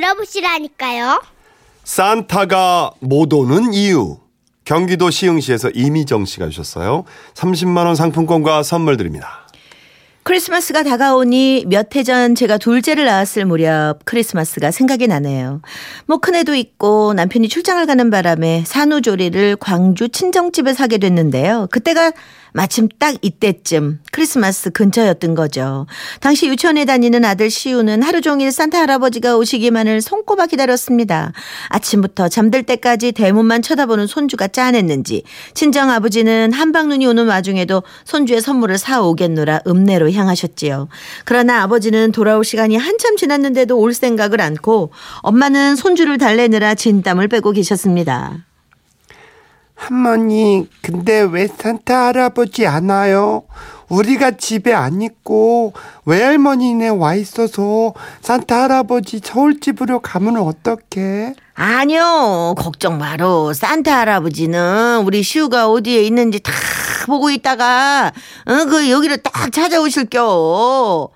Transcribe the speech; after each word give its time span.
들어보시라니까요. 0.00 1.22
산타가 1.84 2.92
못 3.00 3.32
오는 3.32 3.72
이유. 3.72 4.18
경기도 4.64 5.10
시흥시에서 5.10 5.70
이미정 5.70 6.24
씨가 6.24 6.48
주셨어요. 6.48 7.04
30만 7.34 7.86
원 7.86 7.94
상품권과 7.94 8.62
선물 8.62 8.96
드립니다. 8.96 9.46
크리스마스가 10.24 10.82
다가오니 10.82 11.66
몇 11.68 11.94
해 11.94 12.02
전 12.02 12.34
제가 12.34 12.58
둘째를 12.58 13.04
낳았을 13.04 13.44
무렵 13.44 14.00
크리스마스가 14.04 14.72
생각이 14.72 15.06
나네요. 15.06 15.62
뭐 16.06 16.18
큰애도 16.18 16.56
있고 16.56 17.14
남편이 17.14 17.48
출장을 17.48 17.86
가는 17.86 18.10
바람에 18.10 18.64
산후조리를 18.66 19.56
광주 19.60 20.08
친정집에 20.08 20.74
사게 20.74 20.98
됐는데요. 20.98 21.68
그때가 21.70 22.10
마침 22.56 22.88
딱 22.98 23.16
이때쯤 23.20 24.00
크리스마스 24.12 24.70
근처였던 24.70 25.34
거죠. 25.34 25.86
당시 26.20 26.48
유치원에 26.48 26.86
다니는 26.86 27.22
아들 27.22 27.50
시우는 27.50 28.02
하루 28.02 28.22
종일 28.22 28.50
산타 28.50 28.80
할아버지가 28.80 29.36
오시기만을 29.36 30.00
손꼽아 30.00 30.46
기다렸습니다. 30.46 31.34
아침부터 31.68 32.30
잠들 32.30 32.62
때까지 32.62 33.12
대문만 33.12 33.60
쳐다보는 33.60 34.06
손주가 34.06 34.48
짠했는지 34.48 35.24
친정 35.52 35.90
아버지는 35.90 36.50
한방 36.54 36.88
눈이 36.88 37.06
오는 37.06 37.26
와중에도 37.26 37.82
손주의 38.06 38.40
선물을 38.40 38.78
사오겠노라 38.78 39.60
읍내로 39.66 40.10
향하셨지요. 40.12 40.88
그러나 41.26 41.60
아버지는 41.60 42.10
돌아올 42.10 42.42
시간이 42.42 42.78
한참 42.78 43.18
지났는데도 43.18 43.78
올 43.78 43.92
생각을 43.92 44.40
않고 44.40 44.92
엄마는 45.18 45.76
손주를 45.76 46.16
달래느라 46.16 46.74
진땀을 46.74 47.28
빼고 47.28 47.52
계셨습니다. 47.52 48.46
할머니, 49.76 50.68
근데 50.82 51.20
왜 51.20 51.46
산타 51.46 52.06
할아버지 52.06 52.66
안 52.66 52.88
와요? 52.88 53.44
우리가 53.88 54.32
집에 54.32 54.72
안 54.72 55.00
있고 55.00 55.74
외할머니네 56.06 56.88
와 56.88 57.14
있어서 57.14 57.92
산타 58.20 58.64
할아버지 58.64 59.20
서울집으로 59.22 60.00
가면 60.00 60.38
어떡해? 60.38 61.34
아니요, 61.54 62.54
걱정 62.58 62.98
마로. 62.98 63.52
산타 63.52 63.96
할아버지는 64.00 65.02
우리 65.04 65.22
시우가 65.22 65.70
어디에 65.70 66.02
있는지 66.02 66.40
다 66.40 66.52
보고 67.06 67.30
있다가, 67.30 68.12
어, 68.46 68.64
그 68.64 68.90
여기를 68.90 69.18
딱 69.18 69.52
찾아오실겨. 69.52 71.08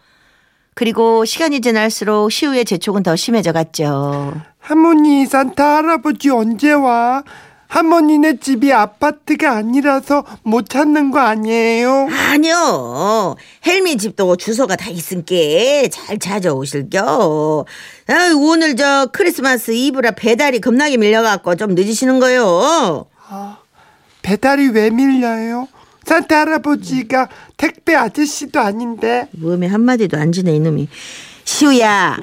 그리고 0.74 1.24
시간이 1.24 1.60
지날수록 1.60 2.30
시우의 2.30 2.64
재촉은 2.64 3.02
더 3.02 3.16
심해져 3.16 3.52
갔죠. 3.52 4.32
할머니, 4.60 5.26
산타 5.26 5.78
할아버지 5.78 6.30
언제 6.30 6.72
와? 6.72 7.24
할머니네 7.70 8.38
집이 8.38 8.72
아파트가 8.72 9.52
아니라서 9.52 10.24
못 10.42 10.68
찾는 10.68 11.12
거 11.12 11.20
아니에요? 11.20 12.08
아니요. 12.10 13.36
헬미 13.64 13.96
집도 13.96 14.34
주소가 14.34 14.74
다 14.74 14.90
있으니까 14.90 15.34
잘 15.92 16.18
찾아오실겨. 16.18 17.64
아, 18.08 18.34
오늘 18.36 18.74
저 18.74 19.08
크리스마스 19.12 19.70
이브라 19.70 20.10
배달이 20.12 20.60
겁나게 20.60 20.96
밀려갖고 20.96 21.54
좀 21.54 21.76
늦으시는 21.76 22.18
거요. 22.18 23.06
배달이 24.22 24.70
왜 24.70 24.90
밀려요? 24.90 25.68
산타 26.04 26.40
할아버지가 26.40 27.28
택배 27.56 27.94
아저씨도 27.94 28.58
아닌데. 28.58 29.28
몸에 29.30 29.68
한마디도 29.68 30.18
안 30.18 30.32
지네 30.32 30.56
이놈이. 30.56 30.88
시우야, 31.44 32.18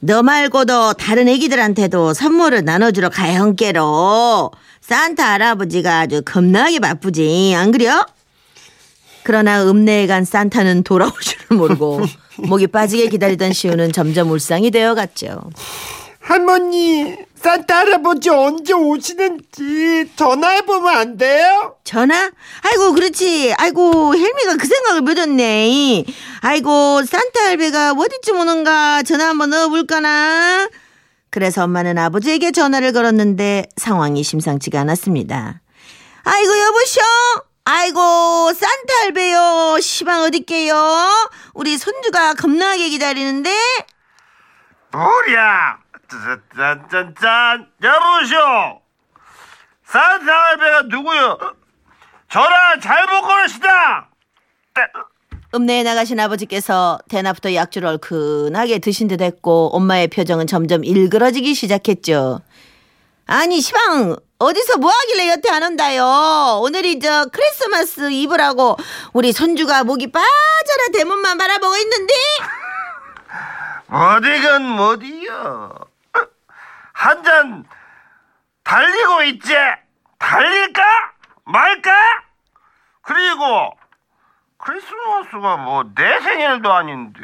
너 0.00 0.22
말고도 0.22 0.94
다른 0.94 1.28
애기들한테도 1.28 2.14
선물을 2.14 2.64
나눠주러 2.64 3.10
가야 3.10 3.40
한께로. 3.40 4.50
산타 4.80 5.32
할아버지가 5.32 6.00
아주 6.00 6.22
겁나게 6.24 6.78
바쁘지, 6.78 7.54
안 7.56 7.70
그려? 7.70 8.06
그러나 9.22 9.66
읍내에 9.66 10.06
간 10.06 10.24
산타는 10.24 10.82
돌아올 10.82 11.12
줄을 11.20 11.56
모르고 11.56 12.02
목이 12.36 12.66
빠지게 12.66 13.08
기다리던 13.08 13.54
시우는 13.54 13.92
점점 13.92 14.30
울상이 14.30 14.70
되어갔죠. 14.70 15.50
할머니, 16.26 17.16
산타 17.36 17.80
할아버지 17.80 18.30
언제 18.30 18.72
오시는지 18.72 20.10
전화해보면 20.16 20.96
안 20.96 21.16
돼요? 21.18 21.76
전화? 21.84 22.30
아이고 22.62 22.94
그렇지. 22.94 23.52
아이고 23.58 24.14
헬미가 24.16 24.56
그 24.56 24.66
생각을 24.66 25.02
못했네. 25.02 26.04
아이고 26.40 27.04
산타 27.04 27.44
할배가 27.44 27.92
어디쯤 27.92 28.38
오는가 28.40 29.02
전화 29.02 29.28
한번 29.28 29.50
넣어볼까나. 29.50 30.70
그래서 31.28 31.64
엄마는 31.64 31.98
아버지에게 31.98 32.52
전화를 32.52 32.94
걸었는데 32.94 33.66
상황이 33.76 34.22
심상치가 34.22 34.80
않았습니다. 34.80 35.60
아이고 36.22 36.58
여보쇼. 36.58 37.00
아이고 37.66 38.52
산타 38.54 38.94
할배요. 39.02 39.76
시방 39.82 40.22
어딨게요? 40.22 40.74
우리 41.52 41.76
손주가 41.76 42.32
겁나게 42.32 42.88
기다리는데. 42.88 43.50
뭐야? 44.90 45.83
짠짠짠짠 46.56 47.66
여보시오 47.82 48.80
산타 49.84 50.32
할배가 50.32 50.82
누구요? 50.82 51.38
전화 52.30 52.78
잘못 52.80 53.22
걸으시다 53.22 54.08
읍내에 55.54 55.84
나가신 55.84 56.18
아버지께서 56.18 56.98
대낮부터 57.08 57.54
약주를 57.54 57.88
얼큰하게 57.88 58.80
드신 58.80 59.06
듯 59.06 59.20
했고 59.20 59.70
엄마의 59.72 60.08
표정은 60.08 60.48
점점 60.48 60.84
일그러지기 60.84 61.54
시작했죠. 61.54 62.40
아니 63.26 63.60
시방 63.60 64.16
어디서 64.38 64.78
뭐 64.78 64.90
하길래 64.90 65.30
여태 65.30 65.50
안 65.50 65.62
온다요. 65.62 66.58
오늘이 66.60 66.98
저 66.98 67.26
크리스마스 67.32 68.10
이브라고 68.10 68.76
우리 69.12 69.30
손주가 69.32 69.84
목이 69.84 70.10
빠져라 70.10 70.88
대문만 70.92 71.38
바라보고 71.38 71.76
있는데 71.76 72.14
어디건 73.88 74.78
어디요 74.80 75.93
한 76.94 77.22
잔 77.22 77.64
달리고 78.62 79.22
있지 79.24 79.52
달릴까 80.18 80.82
말까 81.44 81.90
그리고 83.02 83.72
크리스마스가 84.58 85.56
뭐 85.58 85.84
내 85.94 86.20
생일도 86.20 86.72
아닌데 86.72 87.20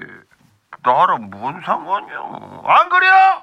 나랑 0.83 1.31
뭔 1.31 1.61
상관이야 1.65 2.19
안 2.65 2.89
그래요? 2.91 3.43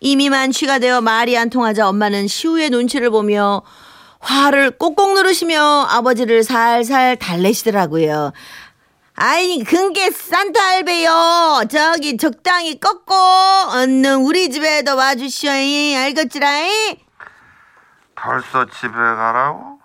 이미만 0.00 0.52
쉬가 0.52 0.78
되어 0.78 1.00
말이 1.00 1.36
안 1.36 1.50
통하자 1.50 1.88
엄마는 1.88 2.28
시우의 2.28 2.70
눈치를 2.70 3.10
보며 3.10 3.62
화를 4.20 4.70
꼭꼭 4.78 5.14
누르시며 5.14 5.86
아버지를 5.90 6.42
살살 6.44 7.16
달래시더라고요. 7.16 8.32
아니 9.22 9.64
근게 9.64 10.12
산타 10.12 10.62
할배요. 10.62 11.62
저기 11.68 12.16
적당히 12.16 12.78
꺾고 12.78 13.12
얼른 13.72 14.04
우리 14.24 14.48
집에도 14.48 14.94
와주시오. 14.94 15.50
알겠지라이? 15.50 16.98
벌써 18.14 18.64
집에 18.66 18.92
가라고? 18.92 19.78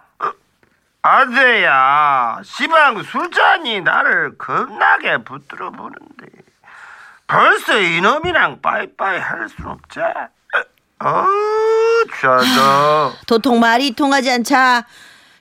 아재야 1.02 2.42
시방 2.46 3.02
술잔이 3.04 3.82
나를 3.82 4.38
겁나게 4.38 5.18
붙들어 5.24 5.70
보는데 5.72 6.28
벌써 7.28 7.78
이놈이랑 7.80 8.62
빠이빠이 8.62 9.20
할 9.20 9.50
순 9.50 9.66
없지? 9.66 10.00
어. 11.00 11.26
도통 13.28 13.60
말이 13.60 13.92
통하지 13.96 14.32
않자 14.32 14.86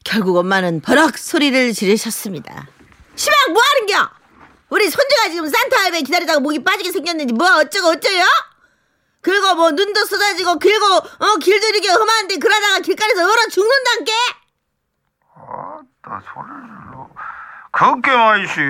결국 0.03 0.37
엄마는 0.39 0.81
버럭 0.81 1.17
소리를 1.19 1.73
지르셨습니다. 1.75 2.67
시방 3.15 3.53
뭐 3.53 3.63
하는겨? 3.63 4.11
우리 4.71 4.89
손주가 4.89 5.29
지금 5.29 5.47
산타 5.49 5.83
할배 5.83 6.01
기다리다가 6.03 6.41
목이 6.41 6.65
빠지게 6.65 6.91
생겼는지 6.93 7.35
뭐 7.35 7.47
어쩌고 7.59 7.89
어쩌요? 7.89 8.25
그리고 9.21 9.55
뭐 9.55 9.71
눈도 9.71 10.05
쏟아지고 10.05 10.59
길고 10.59 10.85
어 10.97 11.37
길도 11.41 11.67
이렇게 11.69 11.91
험한데 11.91 12.39
그러다가 12.39 12.79
길가에서 12.81 13.23
얼어 13.23 13.47
죽는단께? 13.51 14.13
나 16.05 16.21
소리를 16.35 16.57
질러. 16.57 17.09
그게 17.71 18.11
말이지 18.17 18.61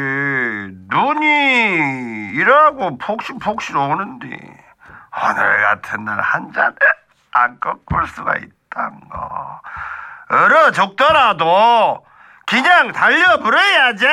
눈이 0.91 2.33
일하고 2.35 2.99
폭신폭신 2.99 3.77
오는데 3.77 4.27
오늘 4.29 5.63
같은 5.63 6.05
날 6.05 6.21
한잔안 6.21 7.61
꺾을 7.61 8.07
수가 8.09 8.37
있단 8.37 9.09
거. 9.09 9.61
얼어 10.29 10.71
죽더라도 10.73 12.05
그냥 12.47 12.93
달려버려야지. 12.93 14.05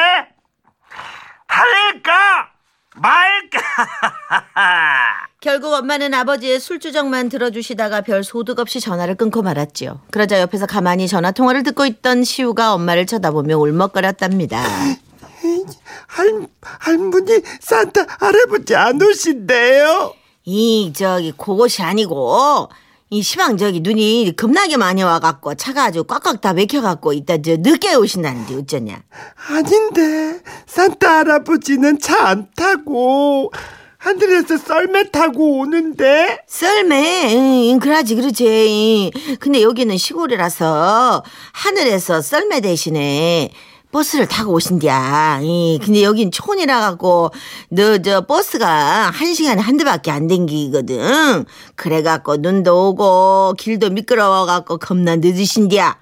달릴까 1.48 2.50
말까. 2.96 3.60
결국 5.42 5.74
엄마는 5.74 6.14
아버지의 6.14 6.60
술주정만 6.60 7.30
들어주시다가 7.30 8.02
별 8.02 8.24
소득 8.24 8.60
없이 8.60 8.80
전화를 8.80 9.16
끊고 9.16 9.42
말았지요. 9.42 10.02
그러자 10.12 10.42
옆에서 10.42 10.66
가만히 10.66 11.08
전화 11.08 11.31
통화를 11.31 11.64
듣고 11.64 11.86
있던 11.86 12.24
시우가 12.24 12.74
엄마를 12.74 13.06
쳐다보며 13.06 13.58
울먹거렸답니다. 13.58 14.62
할, 16.08 16.48
할머니, 16.62 17.42
산타 17.62 18.06
할아버지 18.20 18.76
안 18.76 19.02
오신대요? 19.02 20.14
이 20.44 20.92
저기 20.96 21.31
그것이 21.31 21.84
아니고 21.84 22.70
이 23.12 23.24
시방 23.24 23.58
저기 23.58 23.80
눈이 23.80 24.34
겁나게 24.38 24.78
많이 24.78 25.02
와갖고 25.02 25.56
차가 25.56 25.86
아주 25.86 26.04
꽉꽉 26.04 26.42
다 26.42 26.54
막혀갖고 26.54 27.14
이따 27.14 27.38
저 27.42 27.56
늦게 27.58 27.96
오신다는데 27.96 28.56
어쩌냐? 28.56 29.02
아닌데, 29.50 30.40
산타 30.68 31.18
할아버지는 31.20 32.00
차 32.00 32.20
안 32.28 32.48
타고 32.56 33.52
하늘에서 33.98 34.58
썰매 34.58 35.10
타고 35.12 35.60
오는데 35.60 36.40
썰매, 36.48 37.72
응, 37.74 37.80
그러지, 37.80 38.16
그러지. 38.16 39.12
근데 39.40 39.62
여기는 39.64 39.98
시골이라서 39.98 41.24
하늘에서 41.54 42.22
썰매 42.22 42.62
대신에 42.62 43.50
버스를 43.92 44.28
타고 44.28 44.54
오신디야. 44.54 45.40
이, 45.42 45.80
근데 45.84 46.04
여긴 46.04 46.32
촌이라 46.32 46.80
갖고 46.80 47.32
너 47.70 47.98
저 48.04 48.22
버스가 48.22 49.10
한 49.10 49.34
시간에 49.34 49.62
한 49.62 49.78
대밖에 49.78 50.12
안 50.12 50.28
댕기거든. 50.28 51.46
그래 51.76 52.02
갖고 52.04 52.38
눈도 52.38 52.90
오고 52.90 53.56
길도 53.58 53.90
미끄러워 53.90 54.46
갖고 54.46 54.78
겁나 54.78 55.16
늦으신디야. 55.16 55.98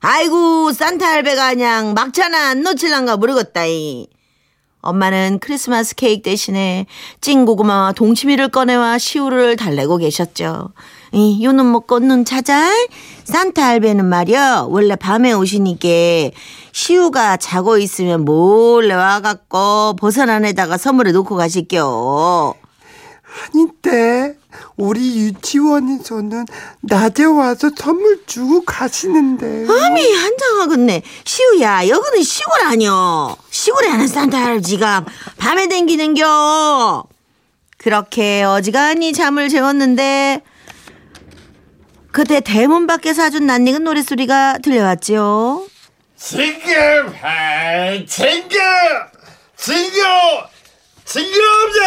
아이고 0.00 0.72
산타 0.72 1.06
할배가 1.06 1.50
그냥 1.50 1.94
막차나 1.94 2.50
안 2.50 2.62
놓칠란가 2.62 3.16
모르겠다. 3.16 3.66
이. 3.66 4.06
엄마는 4.82 5.38
크리스마스 5.40 5.94
케이크 5.94 6.22
대신에 6.22 6.86
찐고구마와 7.20 7.92
동치미를 7.92 8.48
꺼내와 8.48 8.98
시우를 8.98 9.56
달래고 9.56 9.98
계셨죠. 9.98 10.70
이, 11.12 11.44
요는 11.44 11.70
먹고 11.70 11.98
눈 11.98 12.24
차잘? 12.24 12.88
산타 13.24 13.64
할배는 13.64 14.06
말이야, 14.06 14.66
원래 14.68 14.96
밤에 14.96 15.32
오시니까 15.32 15.88
시우가 16.72 17.36
자고 17.36 17.78
있으면 17.78 18.24
몰래 18.24 18.94
와갖고 18.94 19.96
버선 19.98 20.30
안에다가 20.30 20.78
선물을 20.78 21.12
놓고 21.12 21.36
가실게요. 21.36 22.54
아닌데 23.54 24.39
우리 24.76 25.18
유치원에서는 25.18 26.46
낮에 26.80 27.24
와서 27.24 27.70
선물 27.76 28.22
주고 28.26 28.64
가시는데 28.64 29.66
아미 29.68 30.12
한장하겠네. 30.12 31.02
시우야, 31.24 31.86
여기는 31.88 32.22
시골 32.22 32.60
아니여. 32.62 33.36
시골에 33.50 33.88
하는 33.88 34.06
산타 34.06 34.38
할아버지가 34.38 35.04
밤에 35.38 35.68
댕기는겨. 35.68 37.04
그렇게 37.78 38.42
어지간히 38.42 39.12
잠을 39.12 39.48
재웠는데 39.48 40.42
그때 42.12 42.40
대문 42.40 42.86
밖에서 42.86 43.22
아주 43.24 43.40
낯익은 43.40 43.84
노랫소리가 43.84 44.58
들려왔지요. 44.62 45.66
지금 46.16 47.14
아, 47.22 48.04
챙겨 48.06 48.58
챙겨 49.56 50.48
챙겨오자 51.04 51.84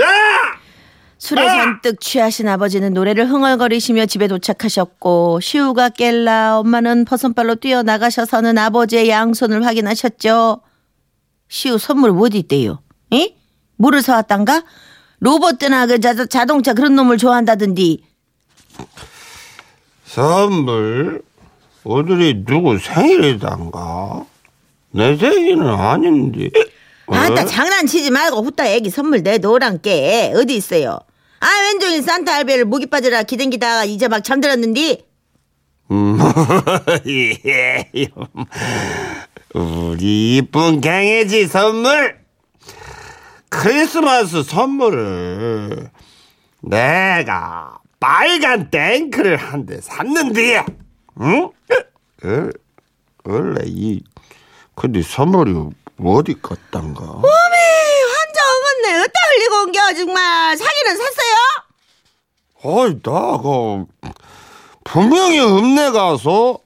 야 0.00 0.63
술에 1.24 1.46
잔뜩 1.46 2.02
취하신 2.02 2.48
아버지는 2.48 2.92
노래를 2.92 3.30
흥얼거리시며 3.30 4.04
집에 4.04 4.28
도착하셨고 4.28 5.40
시우가 5.40 5.88
깰라 5.88 6.60
엄마는 6.60 7.06
버선발로 7.06 7.54
뛰어나가셔서는 7.54 8.58
아버지의 8.58 9.08
양손을 9.08 9.64
확인하셨죠. 9.64 10.60
시우 11.48 11.78
선물 11.78 12.10
어디 12.20 12.40
있대요? 12.40 12.82
에? 13.14 13.34
뭐를 13.76 14.02
사왔단가? 14.02 14.64
로봇이나 15.20 15.86
그 15.86 15.98
자, 15.98 16.26
자동차 16.26 16.74
그런 16.74 16.94
놈을 16.94 17.16
좋아한다던디. 17.16 18.04
선물 20.04 21.22
오늘이 21.84 22.44
누구 22.44 22.78
생일이단가 22.78 24.26
내 24.90 25.16
생일은 25.16 25.66
아닌데 25.70 26.50
아따 27.06 27.46
장난치지 27.46 28.10
말고 28.10 28.42
후딱 28.42 28.66
애기 28.66 28.90
선물 28.90 29.22
내놓으란 29.22 29.80
게 29.80 30.30
어디 30.36 30.54
있어요? 30.54 30.98
아 31.44 31.48
왼종일 31.72 32.02
산타 32.02 32.32
할배를 32.32 32.64
목이 32.64 32.86
빠져라. 32.86 33.22
기댕기다가 33.22 33.84
이제 33.84 34.08
막 34.08 34.24
잠들었는디. 34.24 35.04
음, 35.90 36.18
우리 39.54 40.36
이쁜 40.38 40.80
강아지 40.80 41.46
선물. 41.46 42.18
크리스마스 43.50 44.42
선물을 44.42 45.90
내가 46.62 47.78
빨간 48.00 48.70
탱크를 48.70 49.36
한 49.36 49.64
대 49.66 49.80
샀는데 49.80 50.64
응? 51.20 51.50
어, 52.24 52.50
원래 53.24 53.60
이 53.66 54.02
근데 54.74 55.02
선물이 55.02 55.54
어디 56.02 56.34
갔단가 56.42 57.04
어겠네 58.84 59.00
어따 59.00 59.12
흘리고 59.30 59.62
온겨 59.62 59.94
정말 59.94 60.56
사기는 60.56 60.96
샀어요? 60.96 61.34
어이 62.62 63.02
나가 63.02 63.86
분명히 64.84 65.40
읍내 65.40 65.90
가서 65.90 66.58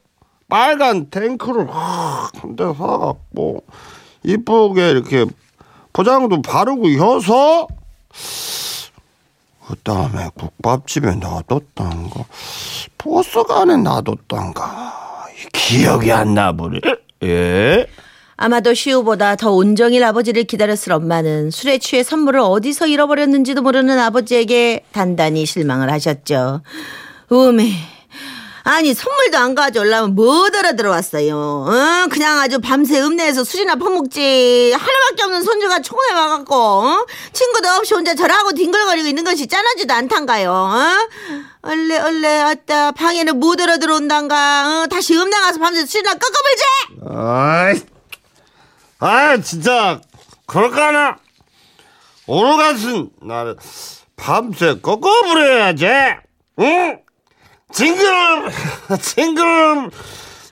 빨간 0.48 1.10
탱크를 1.10 1.68
한대 1.70 2.64
사갖고 2.64 3.64
이쁘게 4.24 4.90
이렇게 4.90 5.24
포장도 5.92 6.42
바르고 6.42 6.88
해서 6.88 7.66
그 9.66 9.74
다음에 9.82 10.28
국밥집에 10.34 11.14
놔뒀단가 11.16 12.24
버스가 12.96 13.62
안에 13.62 13.76
놔뒀단가 13.76 15.26
기억이 15.52 16.10
안 16.12 16.34
나버려 16.34 16.80
예? 17.24 17.86
아마도 18.40 18.72
시우보다 18.72 19.34
더 19.34 19.50
온정일 19.50 20.04
아버지를 20.04 20.44
기다렸을 20.44 20.92
엄마는 20.92 21.50
술에 21.50 21.78
취해 21.78 22.04
선물을 22.04 22.38
어디서 22.38 22.86
잃어버렸는지도 22.86 23.62
모르는 23.62 23.98
아버지에게 23.98 24.84
단단히 24.92 25.44
실망을 25.44 25.90
하셨죠. 25.90 26.62
음에 27.32 27.72
아니 28.62 28.94
선물도 28.94 29.38
안 29.38 29.54
가져오려면 29.56 30.14
뭐더러 30.14 30.76
들어왔어요. 30.76 31.36
어? 31.36 32.06
그냥 32.10 32.38
아주 32.38 32.60
밤새 32.60 33.00
읍내에서 33.00 33.42
술이나 33.42 33.74
퍼먹지 33.74 34.72
하나밖에 34.72 35.22
없는 35.24 35.42
손주가 35.42 35.80
총에 35.80 36.12
와갖고 36.14 36.54
어? 36.54 37.06
친구도 37.32 37.68
없이 37.70 37.94
혼자 37.94 38.14
저하고 38.14 38.52
뒹굴거리고 38.52 39.08
있는 39.08 39.24
것이 39.24 39.48
짠하지도 39.48 39.92
않단가요. 39.94 40.52
어? 40.52 40.78
얼레 41.62 41.98
얼레 41.98 42.40
아따 42.42 42.92
방에는 42.92 43.40
뭐더러 43.40 43.78
들어온단가 43.78 44.84
어? 44.84 44.86
다시 44.86 45.16
읍내 45.16 45.36
가서 45.40 45.58
밤새 45.58 45.84
술이나 45.84 46.12
꺾어불지 46.14 46.64
아이, 47.10 47.97
아 49.00 49.36
진짜 49.40 50.00
그럴까나? 50.46 51.18
오늘 52.26 52.56
같은 52.56 53.10
날에 53.22 53.54
밤새 54.16 54.80
꺾어 54.80 55.22
부려야지. 55.22 55.86
응? 56.58 56.98
징글, 57.72 58.50
징글, 59.00 59.90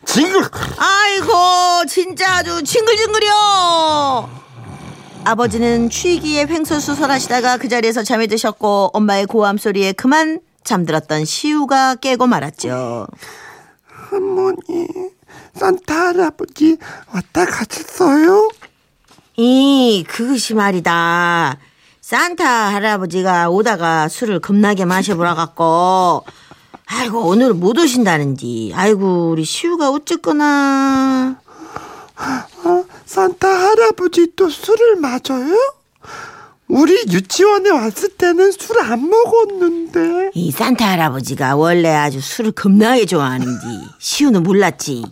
징글. 0.04 0.42
아이고 0.78 1.84
진짜 1.88 2.36
아주 2.36 2.62
징글징글이요 2.62 3.32
아버지는 5.24 5.90
취기에 5.90 6.46
횡설수설하시다가 6.46 7.56
그 7.56 7.68
자리에서 7.68 8.04
잠이 8.04 8.28
드셨고 8.28 8.90
엄마의 8.92 9.26
고함 9.26 9.58
소리에 9.58 9.90
그만 9.92 10.40
잠들었던 10.62 11.24
시우가 11.24 11.96
깨고 11.96 12.26
말았죠 12.28 13.08
할머니 13.88 15.15
산타 15.54 15.94
할아버지 16.08 16.76
왔다 17.12 17.44
가셨어요? 17.46 18.50
이 19.36 20.04
그것이 20.08 20.54
말이다 20.54 21.58
산타 22.00 22.44
할아버지가 22.44 23.50
오다가 23.50 24.08
술을 24.08 24.40
겁나게 24.40 24.84
마셔보라 24.84 25.34
갖고 25.34 26.24
아이고 26.86 27.26
오늘 27.26 27.52
못 27.52 27.76
오신다는디 27.78 28.72
아이고 28.74 29.30
우리 29.30 29.44
시우가 29.44 29.90
어쨌거나 29.90 31.40
어, 32.64 32.84
산타 33.04 33.48
할아버지 33.48 34.32
또 34.36 34.48
술을 34.48 34.96
마셔요? 34.96 35.56
우리 36.68 36.92
유치원에 37.10 37.70
왔을 37.70 38.08
때는 38.10 38.50
술 38.52 38.80
안 38.80 39.08
먹었는데 39.08 40.30
이 40.34 40.50
산타 40.50 40.86
할아버지가 40.92 41.56
원래 41.56 41.88
아주 41.88 42.20
술을 42.20 42.52
겁나게 42.52 43.06
좋아하는지 43.06 43.66
시우는 43.98 44.42
몰랐지. 44.42 45.04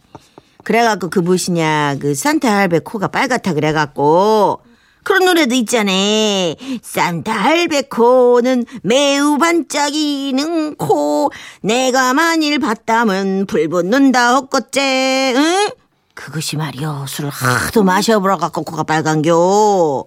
그래갖고 0.64 1.10
그 1.10 1.18
무엇이냐 1.20 1.96
그 2.00 2.14
산타 2.14 2.50
할배 2.54 2.80
코가 2.80 3.08
빨갛다 3.08 3.54
그래갖고 3.54 4.60
그런 5.04 5.26
노래도 5.26 5.54
있잖아. 5.54 5.92
산타 6.82 7.32
할배 7.32 7.82
코는 7.82 8.64
매우 8.82 9.38
반짝이는 9.38 10.76
코. 10.76 11.30
내가 11.62 12.14
만일 12.14 12.58
봤다면 12.58 13.46
불 13.46 13.68
붙는다 13.68 14.34
헛것째. 14.36 15.34
응? 15.36 15.68
그것이 16.14 16.56
말이여 16.56 17.04
술을 17.08 17.30
하도 17.30 17.82
마셔보라갖고 17.82 18.62
코가 18.62 18.82
빨간겨. 18.84 20.04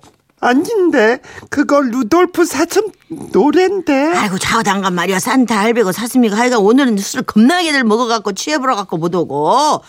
아닌데? 0.47 1.19
그거 1.49 1.81
루돌프 1.81 2.45
사슴 2.45 2.83
노랜데? 3.07 4.13
아이고 4.15 4.37
좌우당간 4.37 4.93
말이야. 4.93 5.19
산타 5.19 5.57
할배고 5.57 5.91
사슴이가 5.91 6.37
하여간 6.37 6.59
오늘은 6.59 6.97
술을 6.97 7.25
겁나게들 7.25 7.83
먹어갖고 7.83 8.33
취해버려갖고 8.33 8.97
못 8.97 9.13
오고 9.15 9.81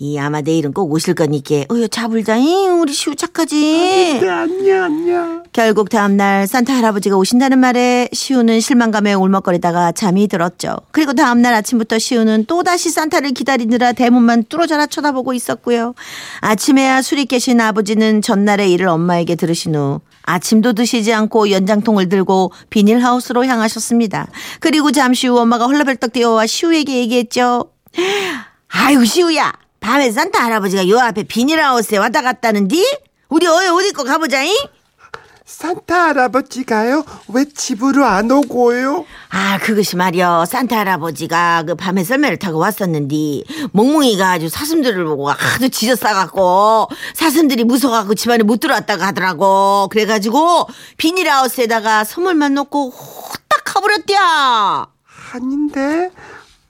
이 0.00 0.16
아마 0.16 0.40
내일은 0.42 0.72
꼭 0.72 0.92
오실 0.92 1.14
거니까 1.14 1.64
어여 1.72 1.88
자불자잉 1.88 2.80
우리 2.80 2.92
시우 2.92 3.16
착하지? 3.16 4.20
네 4.20 4.28
아니야 4.28 4.84
아니야 4.84 5.42
결국 5.52 5.90
다음날 5.90 6.46
산타 6.46 6.72
할아버지가 6.72 7.16
오신다는 7.16 7.58
말에 7.58 8.08
시우는 8.12 8.60
실망감에 8.60 9.14
울먹거리다가 9.14 9.90
잠이 9.90 10.28
들었죠. 10.28 10.76
그리고 10.92 11.14
다음날 11.14 11.52
아침부터 11.54 11.98
시우는 11.98 12.44
또다시 12.46 12.90
산타를 12.90 13.32
기다리느라 13.32 13.90
대문만 13.92 14.44
뚫어져라 14.44 14.86
쳐다보고 14.86 15.32
있었고요. 15.34 15.94
아침에야 16.42 17.02
술이 17.02 17.26
깨신 17.26 17.60
아버지는 17.60 18.22
전날의 18.22 18.70
일을 18.72 18.86
엄마에게 18.86 19.34
들으신 19.34 19.74
후 19.74 20.00
아침도 20.22 20.74
드시지 20.74 21.12
않고 21.12 21.50
연장통을 21.50 22.08
들고 22.08 22.52
비닐하우스로 22.70 23.44
향하셨습니다. 23.46 24.28
그리고 24.60 24.92
잠시 24.92 25.26
후 25.26 25.40
엄마가 25.40 25.66
헐레벌떡 25.66 26.12
뛰어와 26.12 26.46
시우에게 26.46 26.94
얘기했죠. 26.98 27.72
아이고 28.68 29.04
시우야 29.04 29.52
밤에 29.88 30.12
산타 30.12 30.44
할아버지가 30.44 30.86
요 30.90 30.98
앞에 30.98 31.22
비닐하우스에 31.22 31.96
왔다 31.96 32.20
갔다는디? 32.20 32.84
우리 33.30 33.46
어여 33.46 33.72
어디 33.72 33.92
거 33.92 34.04
가보자잉? 34.04 34.54
산타 35.46 36.08
할아버지가요? 36.08 37.06
왜 37.28 37.46
집으로 37.46 38.04
안 38.04 38.30
오고요? 38.30 39.06
아 39.30 39.56
그것이 39.56 39.96
말이여 39.96 40.44
산타 40.46 40.78
할아버지가 40.80 41.62
그 41.68 41.74
밤에 41.74 42.04
썰매를 42.04 42.38
타고 42.38 42.58
왔었는데 42.58 43.44
몽몽이가 43.72 44.30
아주 44.30 44.50
사슴들을 44.50 45.02
보고 45.06 45.30
하도 45.30 45.68
지져 45.70 45.96
싸갖고 45.96 46.88
사슴들이 47.14 47.64
무서워갖고 47.64 48.14
집안에 48.14 48.42
못 48.42 48.60
들어왔다고 48.60 49.02
하더라고 49.02 49.88
그래가지고 49.90 50.68
비닐하우스에다가 50.98 52.04
선물만 52.04 52.52
놓고 52.52 52.90
후딱 52.90 53.64
가버렸대야 53.64 54.86
아닌데 55.32 56.10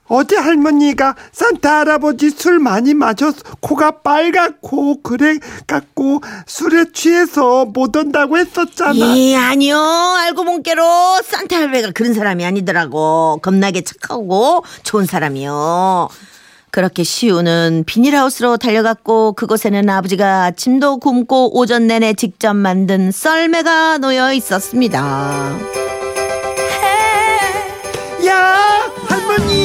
어제 0.09 0.37
할머니가 0.37 1.15
산타 1.33 1.81
할아버지 1.81 2.31
술 2.31 2.59
많이 2.59 2.95
마셔서 2.95 3.39
코가 3.61 4.01
빨갛고 4.03 5.03
그래 5.03 5.39
갖고 5.67 6.21
술에 6.47 6.87
취해서 6.93 7.65
못 7.67 7.95
온다고 7.97 8.39
했었잖아. 8.39 8.95
예 9.17 9.37
아니요. 9.37 9.79
알고 9.79 10.45
본께로 10.45 10.83
산타 11.25 11.57
할배가 11.57 11.91
그런 11.95 12.15
사람이 12.15 12.45
아니더라고. 12.45 13.39
겁나게 13.43 13.83
착하고 13.83 14.65
좋은 14.83 15.07
사람이요. 15.07 16.09
그렇게 16.71 17.03
시우는 17.03 17.85
비닐하우스로 17.87 18.57
달려갔고 18.59 19.33
그곳에는 19.33 19.89
아버지가 19.89 20.45
아침도 20.45 20.99
굶고 20.99 21.59
오전 21.59 21.87
내내 21.87 22.13
직접 22.13 22.55
만든 22.55 23.11
썰매가 23.11 23.99
놓여 23.99 24.35
있었습니다 24.35 25.57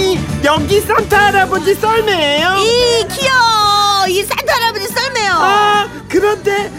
할머니 0.03 0.19
여기 0.43 0.81
산타 0.81 1.17
할아버지 1.27 1.73
썰매예요. 1.75 2.55
이 2.57 3.07
귀여워. 3.07 4.07
이 4.09 4.21
산타 4.23 4.53
할아버지 4.55 4.87
썰매요. 4.87 5.31
아 5.33 5.87
그런데 6.09 6.71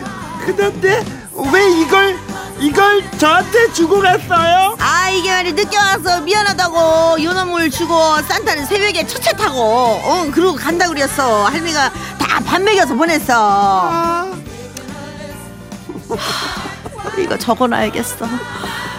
그런데 0.44 1.02
왜 1.52 1.80
이걸 1.80 2.18
이걸 2.60 3.02
저한테 3.18 3.72
주고 3.72 4.00
갔어요? 4.00 4.76
아 4.78 5.08
이게 5.10 5.30
말이 5.30 5.52
늦게 5.54 5.76
와서 5.76 6.20
미안하다고 6.20 7.22
요놈을 7.22 7.70
주고 7.70 8.20
산타는 8.28 8.66
새벽에 8.66 9.06
첫차 9.06 9.32
타고 9.32 9.58
어 9.60 10.30
그러고 10.32 10.56
간다 10.56 10.86
그랬어. 10.88 11.44
할미가 11.46 11.90
다 12.18 12.34
밥 12.44 12.60
먹여서 12.62 12.94
보냈어. 12.94 13.32
아, 13.88 14.32
이거 17.16 17.38
적어놔야겠어 17.38 18.26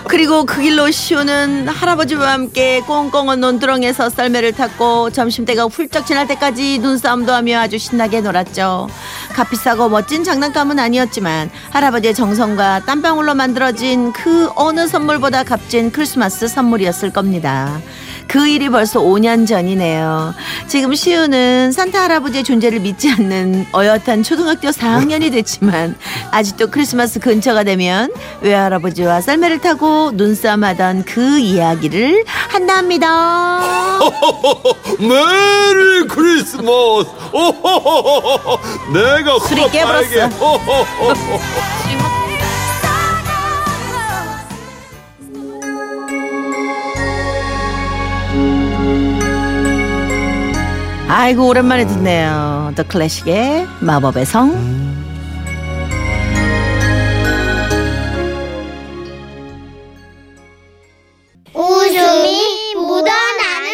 그리고 0.07 0.45
그 0.45 0.61
길로 0.61 0.91
시우는 0.91 1.67
할아버지와 1.67 2.33
함께 2.33 2.79
꽁꽁한 2.81 3.39
논두렁에서 3.39 4.09
썰매를 4.09 4.53
탔고 4.53 5.09
점심때가 5.09 5.65
훌쩍 5.65 6.05
지날 6.05 6.27
때까지 6.27 6.79
눈싸움도 6.79 7.33
하며 7.33 7.59
아주 7.59 7.77
신나게 7.77 8.21
놀았죠. 8.21 8.87
값비싸고 9.33 9.89
멋진 9.89 10.23
장난감은 10.23 10.79
아니었지만 10.79 11.49
할아버지의 11.71 12.13
정성과 12.13 12.85
땀방울로 12.85 13.33
만들어진 13.35 14.13
그 14.13 14.49
어느 14.55 14.87
선물보다 14.87 15.43
값진 15.43 15.91
크리스마스 15.91 16.47
선물이었을 16.47 17.11
겁니다 17.11 17.81
그 18.27 18.47
일이 18.47 18.69
벌써 18.69 18.99
5년 19.01 19.47
전이네요. 19.47 20.33
지금 20.67 20.93
시우는 20.95 21.71
산타 21.71 22.01
할아버지의 22.03 22.43
존재를 22.43 22.79
믿지 22.79 23.09
않는 23.11 23.67
어엿한 23.73 24.23
초등학교 24.23 24.69
4학년이 24.69 25.31
됐지만 25.31 25.95
아직도 26.31 26.67
크리스마스 26.67 27.19
근처가 27.19 27.63
되면 27.63 28.11
외할아버지와 28.41 29.21
썰매를 29.21 29.59
타고 29.61 30.11
눈싸움하던 30.13 31.03
그 31.05 31.39
이야기를 31.39 32.25
한답니다. 32.49 33.59
메리 34.99 36.07
크리스마스. 36.07 37.09
내가 38.93 39.39
술이 39.47 39.69
깨버렸어. 39.71 40.29
아이고 51.07 51.47
오랜만에 51.47 51.85
듣네요. 51.85 52.73
더 52.75 52.83
클래식의 52.83 53.67
마법의 53.81 54.25
성. 54.25 54.51
웃음이 61.53 62.75
묻어나는 62.75 63.71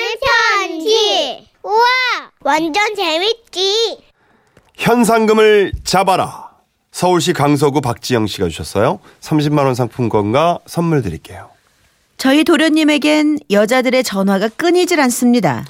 편지. 0.60 1.48
우와, 1.64 1.84
완전 2.42 2.96
재밌지. 2.96 3.98
현상금을 4.78 5.72
잡아라. 5.84 6.52
서울시 6.92 7.34
강서구 7.34 7.82
박지영 7.82 8.28
씨가 8.28 8.50
주셨어요. 8.50 9.00
30만 9.22 9.66
원 9.66 9.74
상품권과 9.76 10.60
선물 10.66 11.02
드릴게요. 11.02 11.50
저희 12.18 12.44
도련님에겐 12.44 13.40
여자들의 13.50 14.04
전화가 14.04 14.50
끊이질 14.50 15.00
않습니다. 15.00 15.66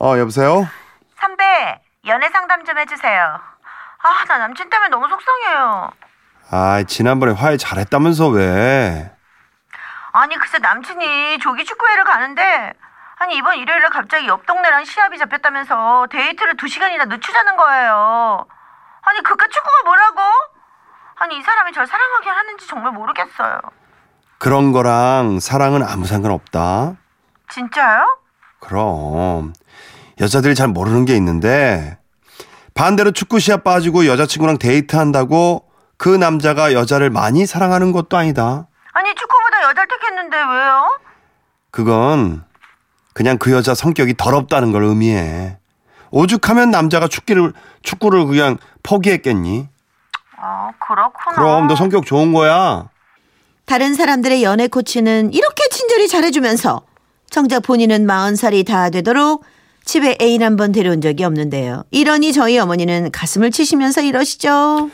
어, 0.00 0.16
여보세요? 0.18 0.66
선배, 1.18 1.80
연애 2.06 2.28
상담 2.30 2.64
좀 2.64 2.78
해주세요. 2.78 3.40
아, 4.00 4.24
나 4.28 4.38
남친 4.38 4.70
때문에 4.70 4.88
너무 4.90 5.08
속상해요. 5.08 5.90
아, 6.50 6.82
지난번에 6.86 7.32
화해 7.32 7.56
잘했다면서 7.56 8.28
왜? 8.28 9.12
아니, 10.12 10.36
글쎄 10.36 10.58
남친이 10.58 11.38
조기 11.40 11.64
축구회를 11.64 12.04
가는데, 12.04 12.72
아니, 13.16 13.36
이번 13.36 13.56
일요일에 13.56 13.88
갑자기 13.88 14.28
옆 14.28 14.46
동네랑 14.46 14.84
시합이 14.84 15.18
잡혔다면서 15.18 16.06
데이트를 16.10 16.56
두 16.56 16.68
시간이나 16.68 17.04
늦추자는 17.06 17.56
거예요. 17.56 18.46
아니, 19.02 19.22
그깟 19.22 19.50
축구가 19.50 19.82
뭐라고? 19.84 20.20
아니, 21.16 21.38
이 21.38 21.42
사람이 21.42 21.72
절 21.72 21.86
사랑하게 21.86 22.30
하는지 22.30 22.66
정말 22.68 22.92
모르겠어요. 22.92 23.60
그런 24.38 24.70
거랑 24.70 25.40
사랑은 25.40 25.82
아무 25.82 26.06
상관 26.06 26.30
없다. 26.30 26.94
진짜요? 27.50 28.18
그럼 28.60 29.52
여자들이 30.20 30.54
잘 30.54 30.68
모르는 30.68 31.04
게 31.04 31.16
있는데 31.16 31.98
반대로 32.74 33.10
축구 33.10 33.40
시합 33.40 33.64
빠지고 33.64 34.06
여자친구랑 34.06 34.58
데이트한다고 34.58 35.64
그 35.96 36.08
남자가 36.08 36.72
여자를 36.72 37.10
많이 37.10 37.44
사랑하는 37.44 37.92
것도 37.92 38.16
아니다. 38.16 38.68
아니, 38.92 39.14
축구보다 39.14 39.62
여자를 39.68 39.88
택했는데 39.88 40.36
왜요? 40.36 40.98
그건 41.70 42.44
그냥 43.14 43.36
그 43.38 43.52
여자 43.52 43.74
성격이 43.74 44.14
더럽다는 44.16 44.70
걸 44.70 44.84
의미해. 44.84 45.58
오죽하면 46.10 46.70
남자가 46.70 47.08
축구를 47.08 47.52
축구를 47.82 48.26
그냥 48.26 48.58
포기했겠니? 48.82 49.68
아, 50.40 50.70
그렇구나. 50.78 51.34
그럼 51.36 51.66
너 51.66 51.74
성격 51.74 52.06
좋은 52.06 52.32
거야. 52.32 52.88
다른 53.66 53.94
사람들의 53.94 54.42
연애 54.44 54.68
코치는 54.68 55.32
이렇게 55.32 55.68
친절히 55.68 56.08
잘해주면서 56.08 56.82
정작 57.28 57.60
본인은 57.64 58.06
40살이 58.06 58.64
다 58.66 58.88
되도록 58.88 59.44
집에 59.88 60.18
애인 60.20 60.42
한 60.42 60.56
번 60.58 60.70
데려온 60.70 61.00
적이 61.00 61.24
없는데요. 61.24 61.84
이러니 61.92 62.34
저희 62.34 62.58
어머니는 62.58 63.10
가슴을 63.10 63.50
치시면서 63.50 64.02
이러시죠. 64.02 64.90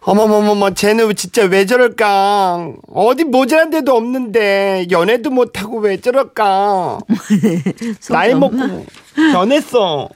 어머머머머 0.00 0.74
쟤는 0.74 1.14
진짜 1.16 1.44
왜 1.46 1.64
저럴까 1.64 2.72
어디 2.92 3.24
모자란 3.24 3.70
데도 3.70 3.96
없는데 3.96 4.88
연애도 4.90 5.30
못하고 5.30 5.78
왜 5.78 5.96
저럴까 5.98 6.98
나이. 8.10 8.34
먹고 8.34 8.84
변했어 9.32 10.10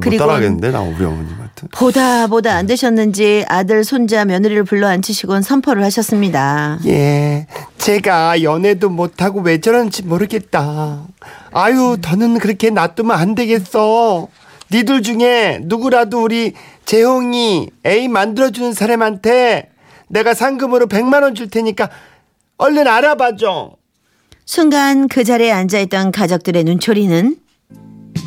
그리고- 0.00 0.24
따라하겠는데 0.24 0.70
나 0.70 0.80
우리 0.80 1.04
어머님한테. 1.04 1.68
보다 1.72 2.26
보다 2.26 2.54
안 2.54 2.66
되셨는지 2.66 3.44
아들 3.48 3.84
손자 3.84 4.24
며느리를 4.24 4.64
불러 4.64 4.86
앉히시곤 4.88 5.42
선포를 5.42 5.82
하셨습니다. 5.84 6.78
예 6.86 7.46
제가 7.78 8.42
연애도 8.42 8.88
못하고 8.90 9.40
왜 9.40 9.60
저러는지 9.60 10.02
모르겠다 10.04 11.02
아유 11.52 11.96
더는 12.00 12.38
그렇게 12.38 12.70
놔두면 12.70 13.16
안 13.16 13.34
되겠어 13.34 14.28
니들 14.72 15.02
중에 15.02 15.60
누구라도 15.62 16.22
우리 16.22 16.52
재홍이 16.84 17.68
애인 17.86 18.12
만들어주는 18.12 18.72
사람한테 18.72 19.70
내가 20.08 20.32
상금으로 20.34 20.86
100만 20.86 21.22
원 21.22 21.34
줄 21.34 21.50
테니까 21.50 21.88
얼른 22.58 22.86
알아봐줘 22.88 23.72
순간 24.44 25.08
그 25.08 25.24
자리에 25.24 25.50
앉아있던 25.52 26.12
가족들의 26.12 26.64
눈초리는 26.64 27.36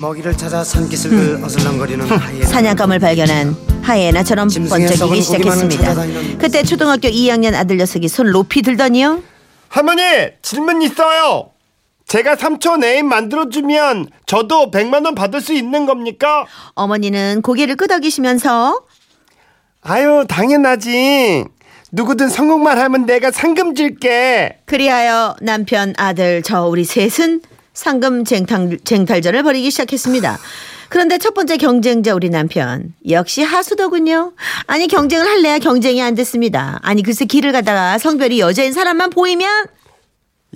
먹이를 0.02 0.36
찾아 0.36 0.64
산기슭을 0.64 1.44
어슬렁거리는 1.44 2.06
하이에나 2.08 2.48
사냥감을 2.48 3.00
발견한 3.00 3.56
하이에나처럼 3.84 4.50
짐승의 4.50 4.88
번쩍이기 4.88 5.22
시작했습니다. 5.22 5.84
찾아다니는 5.84 6.38
그때 6.40 6.64
초등학교 6.64 7.08
2학년 7.08 7.54
아들 7.54 7.78
녀석이 7.78 8.08
손 8.08 8.32
높이 8.32 8.64
들더니요. 8.64 9.22
할머니 9.70 10.02
질문 10.42 10.82
있어요. 10.82 11.52
제가 12.08 12.36
삼촌 12.36 12.84
애인 12.84 13.08
만들어주면 13.08 14.08
저도 14.26 14.72
100만 14.72 15.06
원 15.06 15.16
받을 15.16 15.40
수 15.40 15.54
있는 15.54 15.86
겁니까? 15.86 16.46
어머니는 16.74 17.42
고개를 17.44 17.76
끄덕이시면서 17.76 18.82
아유, 19.84 20.26
당연하지. 20.28 21.46
누구든 21.94 22.30
성공만 22.30 22.78
하면 22.80 23.06
내가 23.06 23.32
상금 23.32 23.76
줄게. 23.76 24.58
그리하여 24.66 25.36
남편, 25.42 25.94
아들, 25.98 26.42
저 26.42 26.66
우리 26.66 26.84
셋은 26.86 27.42
상금 27.74 28.26
쟁탈, 28.26 28.80
쟁탈전을 28.84 29.44
벌이기 29.44 29.72
시작했습니다. 29.72 30.38
그런데 30.90 31.18
첫 31.18 31.34
번째 31.34 31.56
경쟁자 31.58 32.14
우리 32.14 32.30
남편 32.30 32.94
역시 33.10 33.44
하수더군요. 33.44 34.34
아니 34.68 34.88
경쟁을 34.88 35.26
할래야 35.26 35.60
경쟁이 35.60 36.02
안 36.02 36.16
됐습니다. 36.16 36.80
아니 36.82 37.02
글쎄 37.02 37.24
길을 37.26 37.54
가다가 37.54 37.98
성별이 37.98 38.40
여자인 38.42 38.74
사람만 38.74 39.10
보이면 39.12 39.68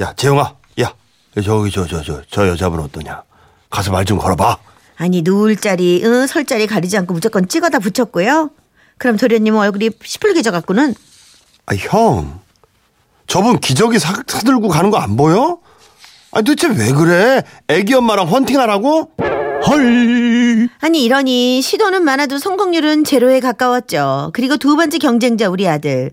야, 0.02 0.14
재영아. 0.14 0.56
야, 0.82 0.94
저기 1.42 1.72
저 1.72 1.88
저 1.88 2.02
저 2.04 2.22
저 2.30 2.48
여자분 2.50 2.80
어떠냐? 2.82 3.24
가서 3.70 3.92
말 3.92 4.04
좀 4.04 4.18
걸어봐. 4.18 4.58
아니 4.98 5.22
누울 5.22 5.56
자리, 5.56 6.02
응, 6.04 6.28
설 6.28 6.46
자리 6.46 6.68
가리지 6.68 6.98
않고 6.98 7.14
무조건 7.14 7.48
찍어다 7.48 7.80
붙였고요. 7.80 8.50
그럼 8.98 9.16
도련님 9.18 9.56
얼굴이 9.56 9.92
시뻘개져 10.04 10.52
갖고는 10.52 10.94
아, 11.66 11.76
형. 11.76 12.42
저분 13.28 13.60
기저귀 13.60 14.00
사, 14.00 14.22
사들고 14.28 14.68
가는 14.68 14.92
거 14.92 14.98
안 14.98 15.16
보여? 15.16 15.60
아, 16.36 16.42
도대체 16.42 16.68
왜 16.68 16.92
그래? 16.92 17.44
애기 17.70 17.94
엄마랑 17.94 18.28
헌팅하라고? 18.28 19.10
헐. 19.68 20.68
아니 20.82 21.06
이러니 21.06 21.62
시도는 21.62 22.04
많아도 22.04 22.40
성공률은 22.40 23.06
제로에 23.06 23.40
가까웠죠. 23.40 24.32
그리고 24.34 24.58
두 24.58 24.76
번째 24.76 24.98
경쟁자 24.98 25.48
우리 25.48 25.66
아들. 25.66 26.12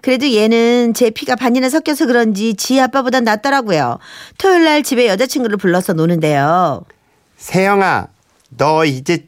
그래도 0.00 0.32
얘는 0.32 0.94
제 0.94 1.10
피가 1.10 1.34
반이나 1.34 1.68
섞여서 1.68 2.06
그런지 2.06 2.54
지 2.54 2.80
아빠보단 2.80 3.24
낫더라고요. 3.24 3.98
토요일 4.38 4.62
날 4.64 4.84
집에 4.84 5.08
여자친구를 5.08 5.56
불러서 5.56 5.92
노는데요. 5.92 6.84
세영아, 7.36 8.06
너 8.56 8.84
이제 8.84 9.26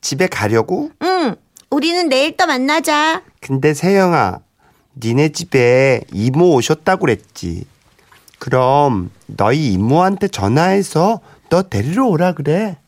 집에 0.00 0.28
가려고? 0.28 0.92
응, 1.02 1.34
우리는 1.68 2.08
내일 2.08 2.36
또 2.36 2.46
만나자. 2.46 3.22
근데 3.40 3.74
세영아, 3.74 4.38
니네 5.02 5.30
집에 5.30 6.02
이모 6.12 6.54
오셨다고 6.54 7.00
그랬지. 7.06 7.64
그럼 8.40 9.10
너희 9.26 9.74
이모한테 9.74 10.26
전화해서 10.26 11.20
너 11.50 11.62
데리러 11.62 12.06
오라 12.06 12.32
그래. 12.32 12.78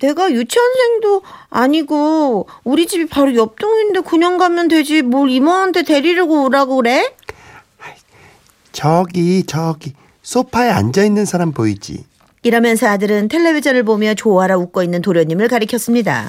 내가 0.00 0.30
유치원생도 0.30 1.22
아니고 1.48 2.48
우리 2.64 2.86
집이 2.86 3.06
바로 3.06 3.34
옆 3.36 3.58
동인데 3.58 4.00
그냥 4.00 4.36
가면 4.36 4.68
되지 4.68 5.02
뭘 5.02 5.30
이모한테 5.30 5.84
데리려고 5.84 6.44
오라고 6.44 6.76
그래? 6.76 7.14
저기 8.72 9.44
저기 9.46 9.94
소파에 10.22 10.68
앉아 10.68 11.04
있는 11.04 11.24
사람 11.24 11.52
보이지? 11.52 12.04
이러면서 12.42 12.88
아들은 12.88 13.28
텔레비전을 13.28 13.84
보며 13.84 14.14
좋아라 14.14 14.56
웃고 14.56 14.82
있는 14.82 15.00
도련님을 15.00 15.46
가리켰습니다. 15.46 16.28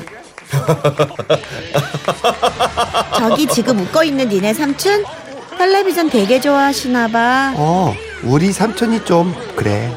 저기 3.18 3.48
지금 3.48 3.80
웃고 3.80 4.04
있는 4.04 4.30
니네 4.30 4.54
삼촌 4.54 5.04
텔레비전 5.58 6.10
되게 6.10 6.40
좋아하시나 6.40 7.08
봐. 7.08 7.54
어, 7.56 7.94
우리 8.24 8.52
삼촌이 8.52 9.06
좀 9.06 9.34
그래. 9.56 9.92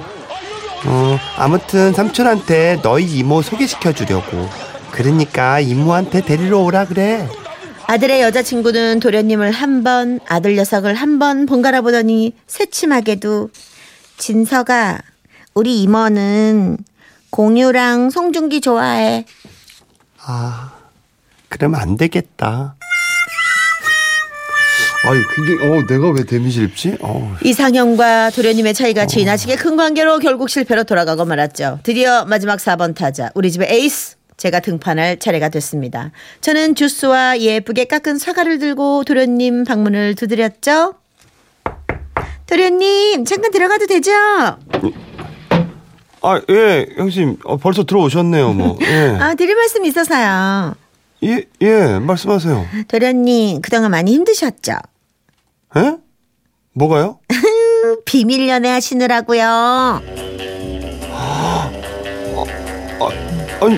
어, 0.87 1.19
아무튼 1.37 1.93
삼촌한테 1.93 2.81
너희 2.83 3.05
이모 3.19 3.43
소개시켜 3.43 3.93
주려고. 3.93 4.49
그러니까 4.93 5.61
이모한테 5.61 6.23
데리러 6.23 6.61
오라 6.61 6.87
그래. 6.87 7.29
아들의 7.87 8.21
여자친구는 8.23 9.01
도련님을 9.01 9.51
한 9.51 9.83
번, 9.83 10.21
아들 10.29 10.55
녀석을 10.57 10.95
한 10.95 11.19
번 11.19 11.47
번갈아 11.47 11.81
보더니 11.81 12.35
새침하게도 12.47 13.51
진서가 14.19 14.99
우리 15.55 15.83
이모는 15.83 16.77
공유랑 17.31 18.11
송중기 18.11 18.61
좋아해. 18.61 19.25
아, 20.25 20.73
그러면 21.49 21.81
안 21.81 21.97
되겠다. 21.97 22.75
아유, 25.09 25.23
그게 25.31 25.55
어, 25.65 25.87
내가 25.87 26.11
왜 26.11 26.23
데미지 26.23 26.63
입지? 26.63 26.95
어. 27.01 27.35
이상형과 27.43 28.29
도련님의 28.29 28.75
차이가 28.75 29.07
지나치게 29.07 29.57
큰 29.57 29.75
관계로 29.75 30.19
결국 30.19 30.51
실패로 30.51 30.85
돌아가고 30.85 31.25
말았죠. 31.25 31.81
드디어 31.83 32.27
마지막 32.27 32.59
4번 32.59 32.95
타자 32.95 33.31
우리 33.35 33.51
집의 33.51 33.69
에이스 33.71 34.17
제가 34.37 34.61
등판할 34.61 35.19
차례가 35.19 35.49
됐습니다. 35.49 36.11
저는 36.43 36.75
주스와 36.75 37.39
예쁘게 37.39 37.87
깎은 37.87 38.19
사과를 38.19 38.59
들고 38.59 39.05
도련님 39.05 39.65
방문을 39.65 40.15
두드렸죠. 40.15 40.93
도련님 42.45 43.25
잠깐 43.25 43.51
들어가도 43.51 43.87
되죠? 43.87 44.13
아, 46.21 46.41
예, 46.51 46.87
형님. 46.99 47.39
어, 47.45 47.57
벌써 47.57 47.85
들어오셨네요, 47.85 48.53
뭐. 48.53 48.77
예. 48.83 49.17
아 49.19 49.35
드릴 49.35 49.57
말씀 49.57 49.87
있어서요. 49.87 50.75
예, 51.25 51.45
예, 51.63 51.99
말씀하세요. 51.99 52.67
도련님 52.89 53.63
그동안 53.63 53.91
많이 53.91 54.13
힘드셨죠? 54.13 54.75
예? 55.77 55.97
뭐가요? 56.73 57.19
비밀 58.05 58.49
연애 58.49 58.71
하시느라고요. 58.71 60.01
아니, 63.61 63.77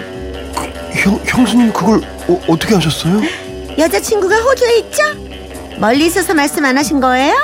그, 0.55 0.98
형, 0.98 1.20
형수님 1.24 1.72
그걸 1.72 2.03
어, 2.29 2.40
어떻게 2.48 2.74
하셨어요? 2.74 3.20
여자친구가 3.79 4.37
호주에 4.42 4.79
있죠? 4.79 5.03
멀리 5.79 6.07
있어서 6.07 6.35
말씀 6.35 6.64
안 6.64 6.76
하신 6.76 7.00
거예요? 7.00 7.35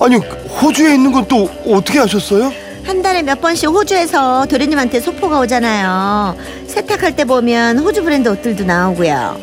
아니, 0.00 0.16
호주에 0.16 0.94
있는 0.94 1.10
건 1.12 1.26
또 1.28 1.48
어떻게 1.66 1.98
하셨어요? 1.98 2.52
한 2.84 3.02
달에 3.02 3.22
몇 3.22 3.40
번씩 3.40 3.68
호주에서 3.70 4.46
도련님한테 4.46 5.00
소포가 5.00 5.40
오잖아요. 5.40 6.36
세탁할 6.66 7.16
때 7.16 7.24
보면 7.24 7.78
호주 7.78 8.02
브랜드 8.02 8.28
옷들도 8.28 8.64
나오고요. 8.64 9.36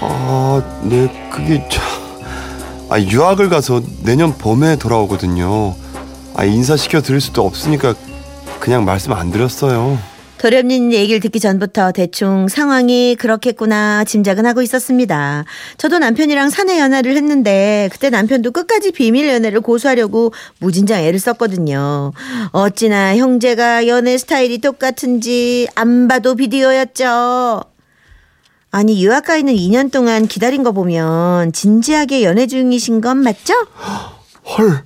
아, 0.00 0.80
네, 0.84 1.08
그게 1.30 1.66
참. 1.68 1.82
아, 2.88 3.00
유학을 3.00 3.48
가서 3.48 3.82
내년 4.02 4.36
봄에 4.36 4.76
돌아오거든요. 4.76 5.74
아, 6.34 6.44
인사시켜 6.44 7.00
드릴 7.00 7.20
수도 7.20 7.44
없으니까 7.44 7.94
그냥 8.60 8.84
말씀 8.84 9.12
안 9.12 9.30
드렸어요. 9.30 9.98
도련님 10.38 10.92
얘기를 10.92 11.20
듣기 11.20 11.40
전부터 11.40 11.92
대충 11.92 12.48
상황이 12.48 13.16
그렇겠구나 13.16 14.04
짐작은 14.04 14.44
하고 14.44 14.60
있었습니다. 14.60 15.46
저도 15.78 15.98
남편이랑 15.98 16.50
사내 16.50 16.78
연애를 16.78 17.16
했는데 17.16 17.88
그때 17.90 18.10
남편도 18.10 18.50
끝까지 18.50 18.92
비밀 18.92 19.26
연애를 19.30 19.62
고수하려고 19.62 20.34
무진장 20.58 21.02
애를 21.02 21.18
썼거든요. 21.18 22.12
어찌나 22.52 23.16
형제가 23.16 23.86
연애 23.86 24.18
스타일이 24.18 24.58
똑같은지 24.58 25.66
안 25.74 26.08
봐도 26.08 26.34
비디오였죠. 26.34 27.73
아니 28.76 29.04
유학 29.04 29.26
가 29.26 29.36
있는 29.36 29.54
2년 29.54 29.92
동안 29.92 30.26
기다린 30.26 30.64
거 30.64 30.72
보면 30.72 31.52
진지하게 31.52 32.24
연애 32.24 32.48
중이신 32.48 33.00
건 33.00 33.18
맞죠? 33.18 33.54
헐. 34.58 34.82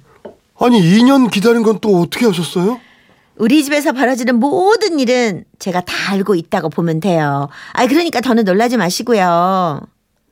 아니, 0.61 0.79
2년 0.79 1.31
기다린 1.31 1.63
건 1.63 1.79
또 1.81 1.99
어떻게 2.03 2.27
하셨어요? 2.27 2.79
우리 3.39 3.65
집에서 3.65 3.93
벌어지는 3.93 4.35
모든 4.35 5.01
일은 5.01 5.45
제가 5.59 5.81
다 5.81 5.95
알고 6.13 6.35
있다고 6.35 6.69
보면 6.69 7.01
돼요. 7.01 7.49
아, 7.73 7.87
그러니까 7.87 8.21
더는 8.21 8.45
놀라지 8.45 8.77
마시고요. 8.77 9.81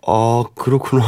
아, 0.07 0.45
그렇구나. 0.55 1.03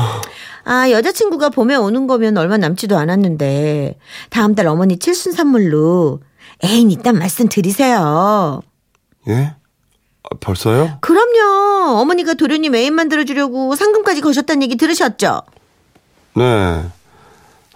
아, 0.64 0.90
여자친구가 0.90 1.50
봄에 1.50 1.74
오는 1.76 2.06
거면 2.06 2.38
얼마 2.38 2.56
남지도 2.56 2.96
않았는데, 2.96 3.98
다음 4.30 4.54
달 4.54 4.68
어머니 4.68 4.98
칠순 4.98 5.32
선물로 5.32 6.20
애인 6.64 6.90
있단 6.92 7.18
말씀 7.18 7.46
드리세요. 7.50 8.62
예? 9.28 9.54
아, 10.24 10.28
벌써요? 10.40 10.98
그럼요. 11.00 11.98
어머니가 12.00 12.34
도련님 12.34 12.74
애인 12.74 12.94
만들어주려고 12.94 13.74
상금까지 13.74 14.20
거셨다는 14.20 14.62
얘기 14.62 14.76
들으셨죠? 14.76 15.42
네. 16.36 16.84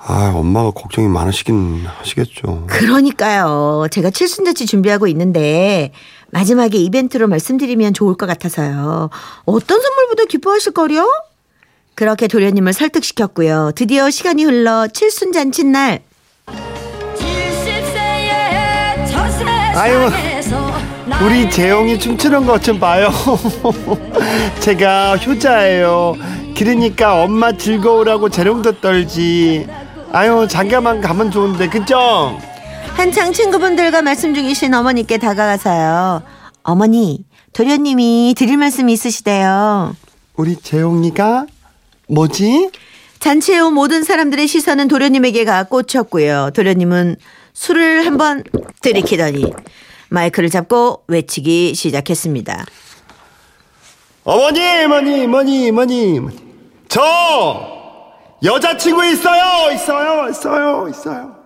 아, 0.05 0.33
엄마가 0.35 0.73
걱정이 0.73 1.07
많으시긴 1.09 1.85
하시겠죠. 1.87 2.67
그러니까요. 2.69 3.87
제가 3.91 4.11
칠순잔치 4.11 4.67
준비하고 4.67 5.07
있는데, 5.07 5.93
마지막에 6.31 6.77
이벤트로 6.79 7.29
말씀드리면 7.29 7.95
좋을 7.95 8.17
것 8.17 8.27
같아서요. 8.27 9.11
어떤 9.45 9.81
선물보다 9.81 10.25
기뻐하실 10.25 10.73
거려? 10.73 11.07
그렇게 11.95 12.27
도련님을 12.27 12.73
설득시켰고요. 12.73 13.73
드디어 13.77 14.11
시간이 14.11 14.43
흘러 14.45 14.89
칠순잔치 14.89 15.65
날. 15.65 16.03
아유, 19.75 20.11
우리 21.21 21.49
재용이 21.51 21.99
춤추는 21.99 22.47
것 22.47 22.63
좀 22.63 22.79
봐요. 22.81 23.11
제가 24.61 25.17
효자예요. 25.17 26.15
그러니까 26.57 27.23
엄마 27.23 27.53
즐거우라고 27.53 28.29
재롱도 28.29 28.81
떨지. 28.81 29.67
아유, 30.13 30.47
잠깐만 30.49 31.01
가면 31.01 31.31
좋은데, 31.31 31.69
그죠? 31.69 32.39
한창 32.95 33.33
친구분들과 33.33 34.03
말씀 34.03 34.35
중이신 34.35 34.75
어머니께 34.75 35.19
다가가서요. 35.19 36.23
어머니, 36.63 37.25
도련님이 37.53 38.35
드릴 38.37 38.57
말씀이 38.59 38.93
있으시대요. 38.93 39.97
우리 40.37 40.57
재용이가 40.57 41.47
뭐지? 42.09 42.71
잔치에 43.19 43.59
온 43.61 43.75
모든 43.75 44.03
사람들의 44.05 44.47
시선은 44.47 44.89
도련님에게 44.89 45.45
가 45.45 45.65
꽂혔고요. 45.65 46.51
도련님은 46.55 47.17
술을 47.55 48.07
한번 48.07 48.43
들이키더니 48.83 49.53
마이크를 50.13 50.51
잡고 50.51 51.05
외치기 51.09 51.75
시작했습니다. 51.75 52.65
어머니, 54.25 54.61
어머니, 54.85 55.25
어머니, 55.25 55.71
어머니, 55.71 56.19
어머니. 56.19 56.37
저 56.89 57.03
여자친구 58.45 59.05
있어요, 59.07 59.73
있어요, 59.73 60.29
있어요, 60.29 60.89
있어요. 60.89 61.37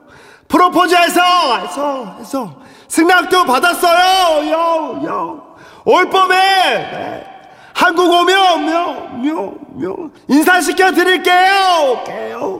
프로포즈해서, 0.48 1.20
해서, 1.58 2.16
해서 2.18 2.56
승낙도 2.88 3.44
받았어요, 3.44 4.50
요, 4.50 5.02
요. 5.06 5.56
올 5.84 6.08
봄에 6.10 6.36
네. 6.36 7.26
한국 7.72 8.10
오면 8.10 8.64
묘, 8.64 8.94
묘, 9.22 9.54
묘 9.74 10.10
인사시켜 10.28 10.92
드릴게요. 10.92 12.02
깨요, 12.06 12.58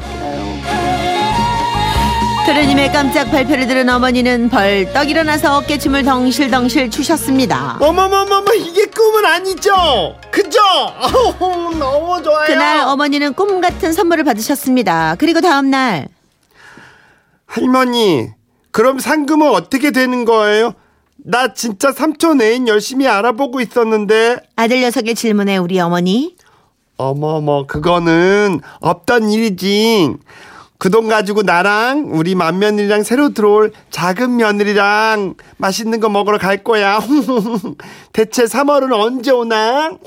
도련님의 2.47 2.93
깜짝 2.93 3.25
발표를 3.33 3.67
들은 3.67 3.89
어머니는 3.89 4.49
벌떡 4.49 5.11
일어나서 5.11 5.57
어깨춤을 5.59 6.05
덩실덩실 6.05 6.91
추셨습니다. 6.91 7.77
어머머머머 7.81 8.55
이게 8.55 8.87
꿈은 8.87 9.27
아니죠? 9.27 10.15
그죠? 10.31 10.61
아우, 10.61 11.75
너무 11.75 12.23
좋아요. 12.23 12.47
그날 12.47 12.87
어머니는 12.87 13.35
꿈 13.35 13.61
같은 13.61 13.93
선물을 13.93 14.23
받으셨습니다. 14.23 15.17
그리고 15.19 15.41
다음 15.41 15.71
날 15.71 16.07
할머니, 17.47 18.29
그럼 18.71 19.01
상금은 19.01 19.51
어떻게 19.51 19.91
되는 19.91 20.25
거예요? 20.25 20.75
나 21.17 21.53
진짜 21.53 21.91
삼촌 21.91 22.41
애인 22.41 22.69
열심히 22.69 23.09
알아보고 23.09 23.61
있었는데. 23.61 24.37
아들 24.55 24.81
녀석의 24.83 25.17
질문에 25.17 25.57
우리 25.57 25.81
어머니 25.81 26.37
어머머, 26.97 27.67
그거는 27.67 28.61
없던 28.81 29.31
일이지. 29.31 30.15
그 30.79 30.91
돈 30.91 31.09
가지고 31.09 31.43
나랑 31.43 32.11
우리 32.13 32.35
맏며느리랑 32.35 33.03
새로 33.03 33.31
들어올 33.31 33.73
작은 33.91 34.37
며느리랑 34.37 35.35
맛있는 35.57 36.01
거 36.01 36.09
먹으러 36.09 36.39
갈 36.39 36.63
거야. 36.63 37.01
대체 38.13 38.45
3월은 38.45 38.93
언제 38.93 39.31
오나? 39.31 39.91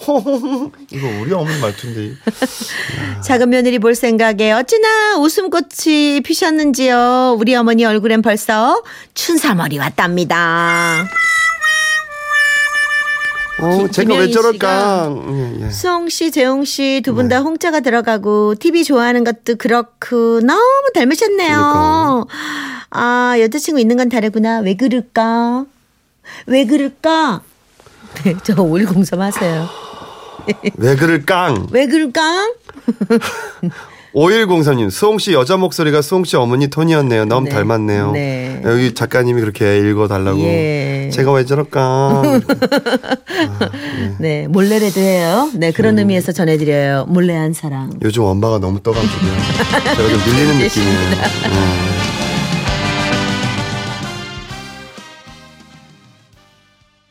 이거 0.91 1.07
우리 1.21 1.33
어머니 1.33 1.59
말투인데. 1.59 2.15
작은 3.23 3.49
며느리 3.49 3.79
볼 3.79 3.95
생각에 3.95 4.51
어찌나 4.51 5.17
웃음꽃이 5.17 6.21
피셨는지요. 6.23 7.35
우리 7.39 7.55
어머니 7.55 7.85
얼굴엔 7.85 8.21
벌써 8.21 8.83
춘삼월이 9.13 9.77
왔답니다. 9.79 11.07
어, 13.61 13.77
김- 13.77 13.91
제가 13.91 14.15
왜 14.15 14.29
저럴까? 14.29 15.15
예, 15.29 15.65
예. 15.65 15.69
수홍 15.69 16.09
씨, 16.09 16.31
재홍 16.31 16.63
씨 16.65 17.01
두분 17.03 17.27
네. 17.27 17.35
다 17.35 17.41
홍자가 17.41 17.79
들어가고 17.81 18.55
TV 18.55 18.83
좋아하는 18.83 19.23
것도 19.23 19.55
그렇고 19.57 20.39
너무 20.41 20.89
닮으셨네요. 20.93 21.47
그러니까. 21.57 22.25
아 22.91 23.35
여자친구 23.39 23.79
있는 23.79 23.97
건 23.97 24.09
다르구나. 24.09 24.59
왜 24.59 24.75
그럴까? 24.75 25.65
왜 26.47 26.65
그럴까? 26.65 27.41
네, 28.23 28.33
저5103 28.43 29.17
하세요. 29.17 29.67
왜 30.77 30.95
그럴까? 30.95 31.53
왜 31.71 31.85
그럴까? 31.87 32.53
5103님, 34.13 34.89
수홍씨 34.89 35.33
여자 35.33 35.57
목소리가 35.57 36.01
수홍씨 36.01 36.35
어머니 36.37 36.67
톤이었네요. 36.67 37.25
너무 37.25 37.47
네. 37.47 37.51
닮았네요. 37.55 38.11
네. 38.11 38.61
여기 38.65 38.93
작가님이 38.93 39.39
그렇게 39.41 39.77
읽어달라고. 39.79 40.39
예. 40.41 41.09
제가 41.13 41.31
왜 41.31 41.45
저럴까? 41.45 42.23
네, 44.19 44.47
몰래라도 44.47 44.99
해요. 44.99 45.49
네, 45.53 45.71
그런 45.71 45.97
의미에서 45.99 46.31
전해드려요. 46.31 47.05
몰래 47.07 47.35
한 47.35 47.53
사랑. 47.53 47.91
요즘 48.01 48.23
원바가 48.23 48.59
너무 48.59 48.81
떠가지고요. 48.81 49.31
제가 49.95 50.09
좀 50.09 50.19
밀리는 50.25 50.57
느낌이에요. 50.65 50.99
네. 51.09 52.18